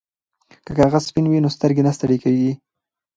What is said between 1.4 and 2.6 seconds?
نو سترګې نه ستړې کیږي.